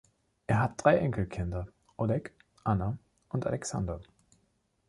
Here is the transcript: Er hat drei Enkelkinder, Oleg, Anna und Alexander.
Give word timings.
Er 0.47 0.59
hat 0.59 0.83
drei 0.83 0.97
Enkelkinder, 0.97 1.67
Oleg, 1.95 2.33
Anna 2.63 2.97
und 3.29 3.45
Alexander. 3.45 4.01